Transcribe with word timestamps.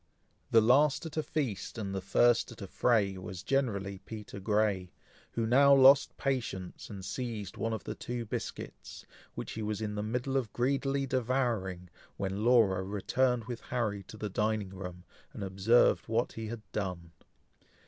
The 0.49 0.61
last 0.61 1.05
at 1.05 1.15
a 1.15 1.21
feast, 1.21 1.77
and 1.77 1.93
the 1.93 2.01
first 2.01 2.51
at 2.51 2.59
a 2.63 2.65
fray, 2.65 3.19
was 3.19 3.43
generally 3.43 3.99
Peter 3.99 4.39
Grey, 4.39 4.91
who 5.33 5.45
now 5.45 5.75
lost 5.75 6.17
patience, 6.17 6.89
and 6.89 7.05
seized 7.05 7.55
one 7.55 7.71
of 7.71 7.83
the 7.83 7.93
two 7.93 8.25
biscuits, 8.25 9.05
which 9.35 9.51
he 9.51 9.61
was 9.61 9.79
in 9.79 9.93
the 9.93 10.01
middle 10.01 10.37
of 10.37 10.51
greedily 10.53 11.05
devouring, 11.05 11.87
when 12.17 12.43
Laura 12.43 12.81
returned 12.81 13.45
with 13.45 13.61
Harry 13.61 14.01
to 14.07 14.17
the 14.17 14.27
dining 14.27 14.71
room, 14.71 15.03
and 15.33 15.43
observed 15.43 16.07
what 16.07 16.31
he 16.31 16.47
had 16.47 16.63
done. 16.71 17.11